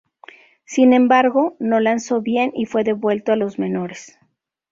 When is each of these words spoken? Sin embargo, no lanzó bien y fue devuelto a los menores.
Sin 0.65 0.93
embargo, 0.93 1.55
no 1.59 1.79
lanzó 1.79 2.21
bien 2.21 2.51
y 2.55 2.65
fue 2.65 2.83
devuelto 2.83 3.33
a 3.33 3.35
los 3.35 3.59
menores. 3.59 4.17